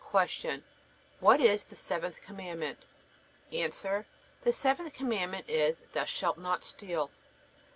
[0.09, 0.63] Q.
[1.19, 2.85] What is the seventh Commandment?
[3.51, 3.67] A.
[3.67, 7.11] The seventh Commandment is: Thou shalt not steal.